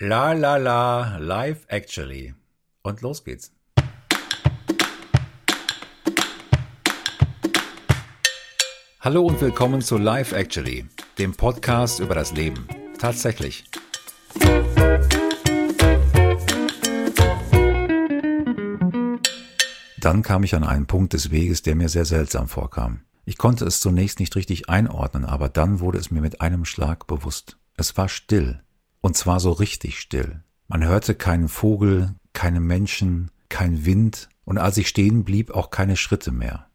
[0.00, 2.34] La la la, live actually.
[2.82, 3.52] Und los geht's.
[8.98, 10.88] Hallo und willkommen zu Live Actually,
[11.18, 12.66] dem Podcast über das Leben.
[12.98, 13.70] Tatsächlich.
[20.00, 23.02] Dann kam ich an einen Punkt des Weges, der mir sehr seltsam vorkam.
[23.24, 27.06] Ich konnte es zunächst nicht richtig einordnen, aber dann wurde es mir mit einem Schlag
[27.06, 27.58] bewusst.
[27.76, 28.63] Es war still.
[29.04, 30.42] Und zwar so richtig still.
[30.66, 35.98] Man hörte keinen Vogel, keine Menschen, kein Wind, und als ich stehen blieb, auch keine
[35.98, 36.70] Schritte mehr.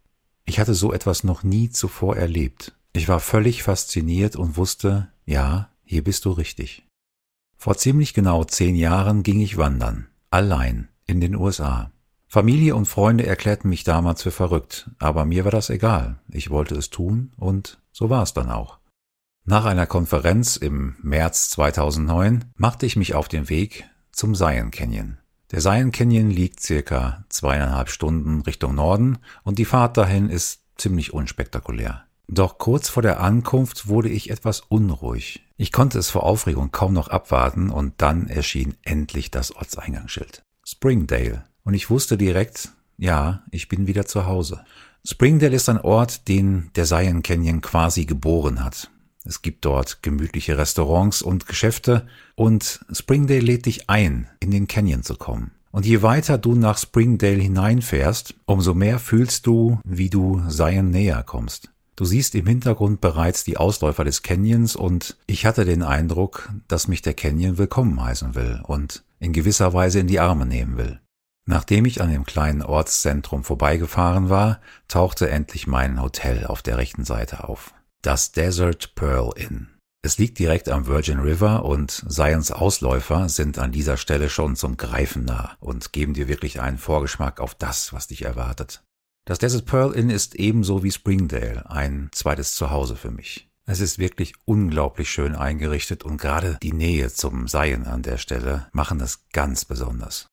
[0.46, 2.78] Ich hatte so etwas noch nie zuvor erlebt.
[2.94, 6.86] Ich war völlig fasziniert und wusste, ja, hier bist du richtig.
[7.58, 11.92] Vor ziemlich genau zehn Jahren ging ich wandern, allein, in den USA.
[12.28, 16.20] Familie und Freunde erklärten mich damals für verrückt, aber mir war das egal.
[16.30, 18.79] Ich wollte es tun und so war es dann auch.
[19.49, 25.17] Nach einer Konferenz im März 2009 machte ich mich auf den Weg zum Zion Canyon.
[25.49, 31.16] Der Zion Canyon liegt circa zweieinhalb Stunden Richtung Norden und die Fahrt dahin ist ziemlich
[31.16, 32.03] unspektakulär.
[32.28, 35.44] Doch kurz vor der Ankunft wurde ich etwas unruhig.
[35.58, 40.44] Ich konnte es vor Aufregung kaum noch abwarten und dann erschien endlich das Ortseingangsschild.
[40.63, 44.63] Springdale und ich wusste direkt, ja, ich bin wieder zu Hause.
[45.03, 48.91] Springdale ist ein Ort, den der Zion Canyon quasi geboren hat.
[49.25, 55.03] Es gibt dort gemütliche Restaurants und Geschäfte und Springdale lädt dich ein, in den Canyon
[55.03, 55.52] zu kommen.
[55.72, 61.23] Und je weiter du nach Springdale hineinfährst, umso mehr fühlst du, wie du Zion näher
[61.23, 61.70] kommst.
[61.95, 66.88] Du siehst im Hintergrund bereits die Ausläufer des Canyons und ich hatte den Eindruck, dass
[66.88, 71.02] mich der Canyon willkommen heißen will und in gewisser Weise in die Arme nehmen will.
[71.45, 77.03] Nachdem ich an dem kleinen Ortszentrum vorbeigefahren war, tauchte endlich mein Hotel auf der rechten
[77.03, 77.73] Seite auf.
[78.02, 79.67] Das Desert Pearl Inn.
[80.02, 84.78] Es liegt direkt am Virgin River und Zions Ausläufer sind an dieser Stelle schon zum
[84.78, 88.86] Greifen nah und geben dir wirklich einen Vorgeschmack auf das, was dich erwartet.
[89.25, 93.50] Das Desert Pearl Inn ist ebenso wie Springdale ein zweites Zuhause für mich.
[93.66, 98.69] Es ist wirklich unglaublich schön eingerichtet und gerade die Nähe zum Zion an der Stelle
[98.72, 100.28] machen es ganz besonders.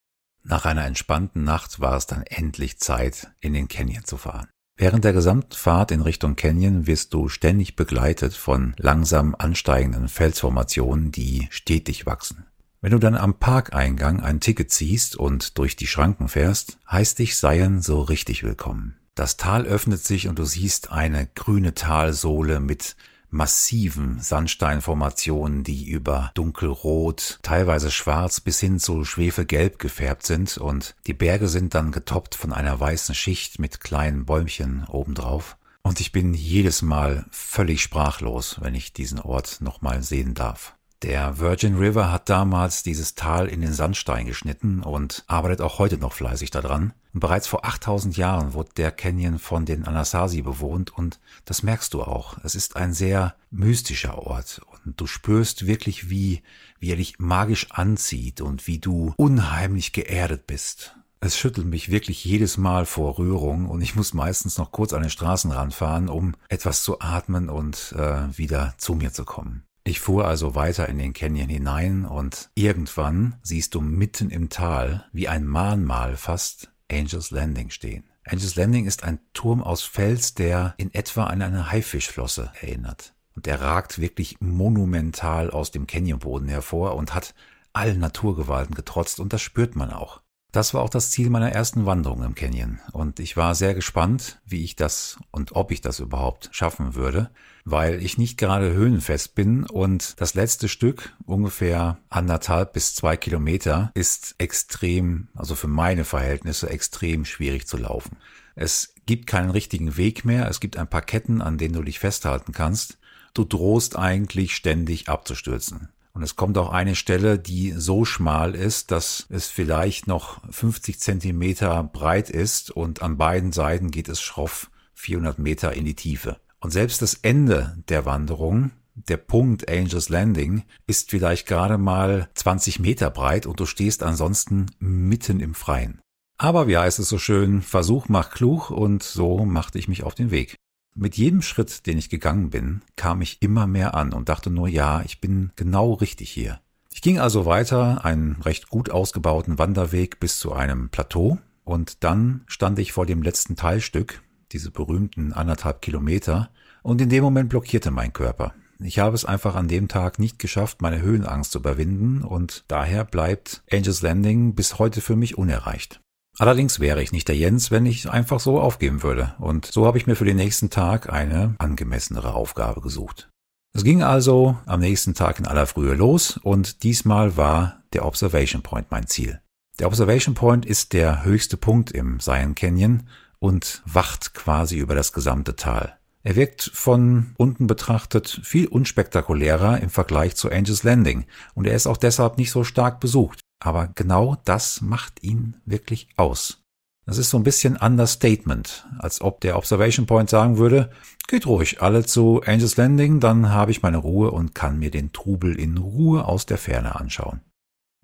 [0.45, 4.47] Nach einer entspannten Nacht war es dann endlich Zeit, in den Canyon zu fahren.
[4.79, 11.11] Während der gesamten Fahrt in Richtung Canyon wirst du ständig begleitet von langsam ansteigenden Felsformationen,
[11.13, 12.45] die stetig wachsen.
[12.83, 17.39] Wenn du dann am Parkeingang ein Ticket ziehst und durch die Schranken fährst, heißt dich
[17.39, 18.99] Seien so richtig willkommen.
[19.15, 22.97] Das Tal öffnet sich und du siehst eine grüne Talsohle mit
[23.31, 31.15] massiven Sandsteinformationen, die über dunkelrot, teilweise schwarz bis hin zu schwefelgelb gefärbt sind und die
[31.15, 35.57] Berge sind dann getoppt von einer weißen Schicht mit kleinen Bäumchen obendrauf.
[35.83, 40.75] Und ich bin jedes Mal völlig sprachlos, wenn ich diesen Ort nochmal sehen darf.
[41.03, 45.99] Der Virgin River hat damals dieses Tal in den Sandstein geschnitten und arbeitet auch heute
[45.99, 46.95] noch fleißig daran.
[47.19, 52.03] Bereits vor 8000 Jahren wurde der Canyon von den Anasazi bewohnt und das merkst du
[52.03, 52.37] auch.
[52.45, 56.43] Es ist ein sehr mystischer Ort und du spürst wirklich, wie,
[56.79, 60.95] wie er dich magisch anzieht und wie du unheimlich geerdet bist.
[61.21, 65.01] Es schüttelt mich wirklich jedes Mal vor Rührung und ich muss meistens noch kurz an
[65.01, 69.63] den Straßenrand fahren, um etwas zu atmen und äh, wieder zu mir zu kommen.
[69.85, 75.07] Ich fuhr also weiter in den Canyon hinein und irgendwann siehst du mitten im Tal,
[75.13, 78.05] wie ein Mahnmal fast, Angels Landing stehen.
[78.25, 83.15] Angels Landing ist ein Turm aus Fels, der in etwa an eine Haifischflosse erinnert.
[83.35, 87.35] Und der ragt wirklich monumental aus dem Canyonboden hervor und hat
[87.73, 90.23] allen Naturgewalten getrotzt und das spürt man auch.
[90.57, 94.41] Das war auch das Ziel meiner ersten Wanderung im Canyon und ich war sehr gespannt,
[94.47, 97.29] wie ich das und ob ich das überhaupt schaffen würde,
[97.67, 103.91] weil ich nicht gerade höhenfest bin und das letzte Stück, ungefähr anderthalb bis zwei Kilometer,
[103.93, 108.17] ist extrem, also für meine Verhältnisse extrem schwierig zu laufen.
[108.55, 111.99] Es gibt keinen richtigen Weg mehr, es gibt ein paar Ketten, an denen du dich
[111.99, 112.97] festhalten kannst.
[113.35, 115.91] Du drohst eigentlich ständig abzustürzen.
[116.17, 120.99] Und es kommt auch eine Stelle, die so schmal ist, dass es vielleicht noch 50
[120.99, 126.41] Zentimeter breit ist und an beiden Seiten geht es schroff 400 Meter in die Tiefe.
[126.59, 132.81] Und selbst das Ende der Wanderung, der Punkt Angels Landing, ist vielleicht gerade mal 20
[132.81, 136.01] Meter breit und du stehst ansonsten mitten im Freien.
[136.39, 140.15] Aber wie heißt es so schön, Versuch macht klug und so machte ich mich auf
[140.15, 140.57] den Weg.
[140.99, 144.67] Mit jedem Schritt, den ich gegangen bin, kam ich immer mehr an und dachte nur,
[144.67, 146.59] ja, ich bin genau richtig hier.
[146.91, 152.45] Ich ging also weiter, einen recht gut ausgebauten Wanderweg bis zu einem Plateau, und dann
[152.47, 154.23] stand ich vor dem letzten Teilstück,
[154.53, 156.49] diese berühmten anderthalb Kilometer,
[156.83, 158.55] und in dem Moment blockierte mein Körper.
[158.79, 163.05] Ich habe es einfach an dem Tag nicht geschafft, meine Höhenangst zu überwinden und daher
[163.05, 166.01] bleibt Angels Landing bis heute für mich unerreicht.
[166.39, 169.35] Allerdings wäre ich nicht der Jens, wenn ich einfach so aufgeben würde.
[169.39, 173.31] Und so habe ich mir für den nächsten Tag eine angemessenere Aufgabe gesucht.
[173.73, 178.63] Es ging also am nächsten Tag in aller Frühe los und diesmal war der Observation
[178.63, 179.41] Point mein Ziel.
[179.79, 185.13] Der Observation Point ist der höchste Punkt im Zion Canyon und wacht quasi über das
[185.13, 185.97] gesamte Tal.
[186.23, 191.87] Er wirkt von unten betrachtet viel unspektakulärer im Vergleich zu Angels Landing und er ist
[191.87, 193.41] auch deshalb nicht so stark besucht.
[193.59, 196.63] Aber genau das macht ihn wirklich aus.
[197.07, 200.91] Das ist so ein bisschen Understatement, als ob der Observation Point sagen würde,
[201.29, 205.13] geht ruhig alle zu Angels Landing, dann habe ich meine Ruhe und kann mir den
[205.13, 207.41] Trubel in Ruhe aus der Ferne anschauen.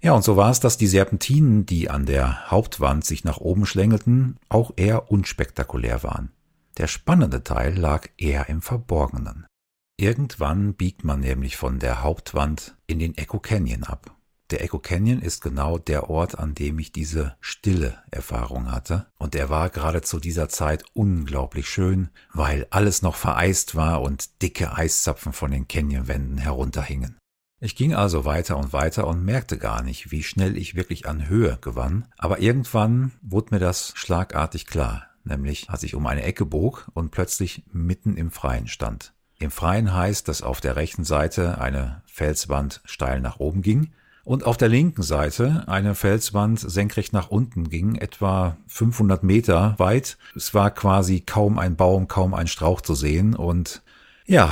[0.01, 3.67] Ja, und so war es, dass die Serpentinen, die an der Hauptwand sich nach oben
[3.67, 6.33] schlängelten, auch eher unspektakulär waren.
[6.79, 9.47] Der spannende Teil lag eher im Verborgenen.
[9.97, 14.17] Irgendwann biegt man nämlich von der Hauptwand in den Echo Canyon ab.
[14.51, 19.07] Der Echo Canyon ist genau der Ort, an dem ich diese stille Erfahrung hatte.
[19.19, 24.43] Und er war gerade zu dieser Zeit unglaublich schön, weil alles noch vereist war und
[24.43, 27.19] dicke Eiszapfen von den Canyonwänden herunterhingen.
[27.61, 31.29] Ich ging also weiter und weiter und merkte gar nicht, wie schnell ich wirklich an
[31.29, 36.45] Höhe gewann, aber irgendwann wurde mir das schlagartig klar nämlich als ich um eine Ecke
[36.45, 39.13] bog und plötzlich mitten im Freien stand.
[39.39, 43.93] Im Freien heißt, dass auf der rechten Seite eine Felswand steil nach oben ging
[44.25, 50.17] und auf der linken Seite eine Felswand senkrecht nach unten ging, etwa 500 Meter weit.
[50.37, 53.83] Es war quasi kaum ein Baum, kaum ein Strauch zu sehen und
[54.27, 54.51] ja,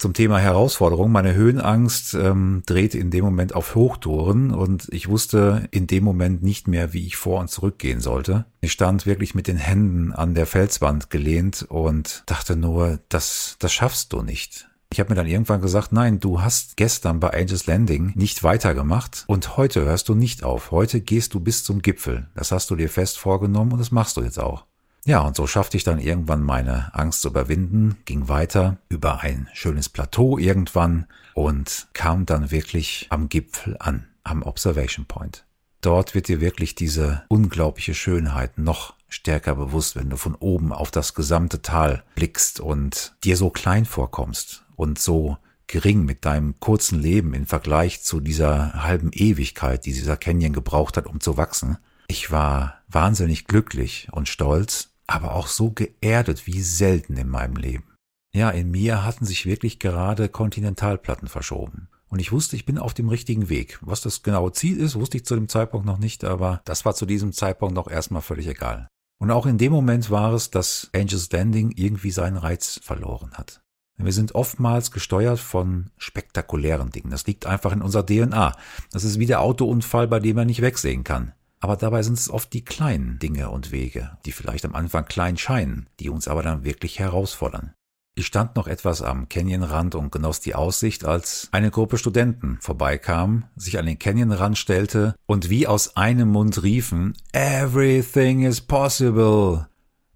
[0.00, 1.12] zum Thema Herausforderung.
[1.12, 6.42] Meine Höhenangst ähm, drehte in dem Moment auf Hochtouren und ich wusste in dem Moment
[6.42, 8.46] nicht mehr, wie ich vor und zurück gehen sollte.
[8.62, 13.74] Ich stand wirklich mit den Händen an der Felswand gelehnt und dachte nur, das, das
[13.74, 14.69] schaffst du nicht.
[14.92, 19.22] Ich habe mir dann irgendwann gesagt, nein, du hast gestern bei Angels Landing nicht weitergemacht
[19.28, 20.72] und heute hörst du nicht auf.
[20.72, 22.28] Heute gehst du bis zum Gipfel.
[22.34, 24.66] Das hast du dir fest vorgenommen und das machst du jetzt auch.
[25.04, 29.48] Ja, und so schaffte ich dann irgendwann meine Angst zu überwinden, ging weiter über ein
[29.54, 35.44] schönes Plateau irgendwann und kam dann wirklich am Gipfel an, am Observation Point.
[35.80, 40.90] Dort wird dir wirklich diese unglaubliche Schönheit noch stärker bewusst, wenn du von oben auf
[40.90, 47.00] das gesamte Tal blickst und dir so klein vorkommst und so gering mit deinem kurzen
[47.00, 51.78] Leben im Vergleich zu dieser halben Ewigkeit, die dieser Canyon gebraucht hat, um zu wachsen.
[52.08, 57.96] Ich war wahnsinnig glücklich und stolz aber auch so geerdet wie selten in meinem Leben.
[58.32, 61.88] Ja, in mir hatten sich wirklich gerade Kontinentalplatten verschoben.
[62.10, 63.78] Und ich wusste, ich bin auf dem richtigen Weg.
[63.82, 66.94] Was das genaue Ziel ist, wusste ich zu dem Zeitpunkt noch nicht, aber das war
[66.94, 68.88] zu diesem Zeitpunkt noch erstmal völlig egal.
[69.20, 73.62] Und auch in dem Moment war es, dass Angel's Landing irgendwie seinen Reiz verloren hat.
[73.96, 77.10] Wir sind oftmals gesteuert von spektakulären Dingen.
[77.10, 78.56] Das liegt einfach in unserer DNA.
[78.90, 81.34] Das ist wie der Autounfall, bei dem man nicht wegsehen kann.
[81.60, 85.36] Aber dabei sind es oft die kleinen Dinge und Wege, die vielleicht am Anfang klein
[85.36, 87.74] scheinen, die uns aber dann wirklich herausfordern.
[88.16, 93.44] Ich stand noch etwas am Canyonrand und genoss die Aussicht, als eine Gruppe Studenten vorbeikam,
[93.56, 99.68] sich an den Canyonrand stellte und wie aus einem Mund riefen, Everything is possible.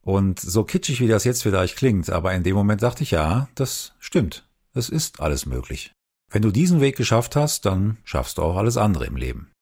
[0.02, 3.49] Und so kitschig wie das jetzt vielleicht klingt, aber in dem Moment dachte ich, ja,
[3.55, 4.46] das stimmt.
[4.75, 5.93] Es ist alles möglich.
[6.31, 9.53] Wenn du diesen Weg geschafft hast, dann schaffst du auch alles andere im Leben.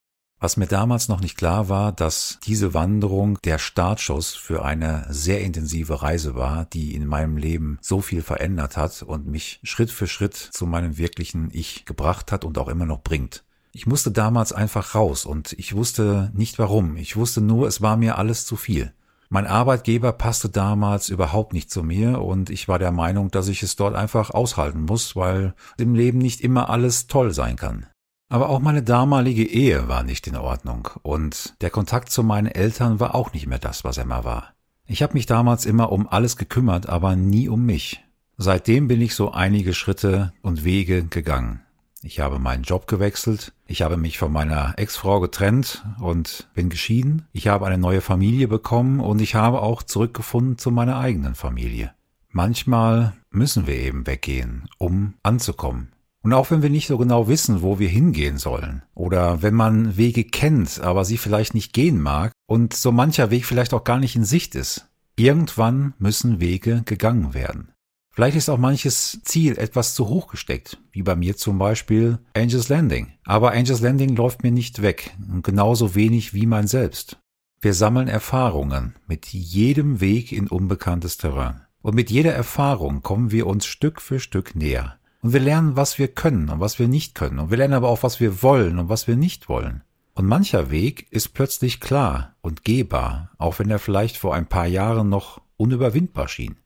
[0.43, 5.41] Was mir damals noch nicht klar war, dass diese Wanderung der Startschuss für eine sehr
[5.41, 10.09] intensive Reise war, die in meinem Leben so viel verändert hat und mich Schritt für
[10.09, 13.45] Schritt zu meinem wirklichen Ich gebracht hat und auch immer noch bringt.
[13.71, 16.97] Ich musste damals einfach raus und ich wusste nicht warum.
[16.97, 18.93] Ich wusste nur, es war mir alles zu viel.
[19.29, 23.63] Mein Arbeitgeber passte damals überhaupt nicht zu mir und ich war der Meinung, dass ich
[23.63, 27.87] es dort einfach aushalten muss, weil im Leben nicht immer alles toll sein kann.
[28.33, 32.99] Aber auch meine damalige Ehe war nicht in Ordnung und der Kontakt zu meinen Eltern
[32.99, 34.55] war auch nicht mehr das, was er mal war.
[34.87, 38.03] Ich habe mich damals immer um alles gekümmert, aber nie um mich.
[38.39, 41.61] Seitdem bin ich so einige Schritte und Wege gegangen.
[42.03, 47.27] Ich habe meinen Job gewechselt, ich habe mich von meiner Ex-Frau getrennt und bin geschieden,
[47.35, 51.93] ich habe eine neue Familie bekommen und ich habe auch zurückgefunden zu meiner eigenen Familie.
[52.31, 55.93] Manchmal müssen wir eben weggehen, um anzukommen.
[56.23, 59.97] Und auch wenn wir nicht so genau wissen, wo wir hingehen sollen, oder wenn man
[59.97, 63.99] Wege kennt, aber sie vielleicht nicht gehen mag und so mancher Weg vielleicht auch gar
[63.99, 67.73] nicht in Sicht ist, irgendwann müssen Wege gegangen werden.
[68.15, 72.69] Vielleicht ist auch manches Ziel etwas zu hoch gesteckt, wie bei mir zum Beispiel Angels
[72.69, 73.15] Landing.
[73.25, 77.19] Aber Angels Landing läuft mir nicht weg, genauso wenig wie mein Selbst.
[77.61, 81.63] Wir sammeln Erfahrungen mit jedem Weg in unbekanntes Terrain.
[81.81, 84.99] Und mit jeder Erfahrung kommen wir uns Stück für Stück näher.
[85.23, 87.39] Und wir lernen, was wir können und was wir nicht können.
[87.39, 89.83] Und wir lernen aber auch, was wir wollen und was wir nicht wollen.
[90.15, 94.67] Und mancher Weg ist plötzlich klar und gehbar, auch wenn er vielleicht vor ein paar
[94.67, 96.57] Jahren noch unüberwindbar schien.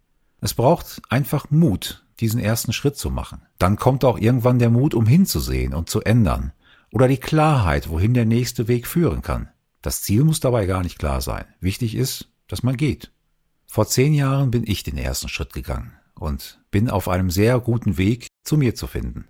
[0.40, 3.42] Es braucht einfach Mut, diesen ersten Schritt zu machen.
[3.58, 6.52] Dann kommt auch irgendwann der Mut, um hinzusehen und zu ändern.
[6.90, 9.50] Oder die Klarheit, wohin der nächste Weg führen kann.
[9.82, 11.44] Das Ziel muss dabei gar nicht klar sein.
[11.60, 13.12] Wichtig ist, dass man geht.
[13.66, 17.98] Vor zehn Jahren bin ich den ersten Schritt gegangen und bin auf einem sehr guten
[17.98, 19.26] Weg, zu mir zu finden.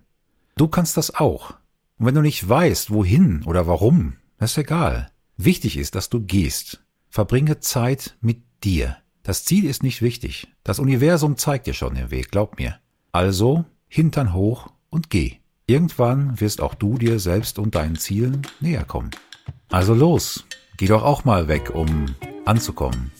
[0.55, 1.51] Du kannst das auch.
[1.97, 5.11] Und wenn du nicht weißt, wohin oder warum, ist egal.
[5.37, 6.83] Wichtig ist, dass du gehst.
[7.09, 8.97] Verbringe Zeit mit dir.
[9.23, 10.47] Das Ziel ist nicht wichtig.
[10.63, 12.79] Das Universum zeigt dir schon den Weg, glaub mir.
[13.11, 15.37] Also, Hintern hoch und geh.
[15.65, 19.11] Irgendwann wirst auch du dir selbst und deinen Zielen näher kommen.
[19.69, 20.45] Also los,
[20.77, 22.15] geh doch auch mal weg, um
[22.45, 23.11] anzukommen.